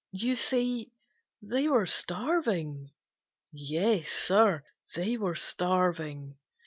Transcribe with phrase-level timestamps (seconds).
[0.13, 0.91] You see,
[1.43, 2.89] they were starving.
[3.51, 4.63] Yes, Sir,
[4.95, 6.39] they were starving.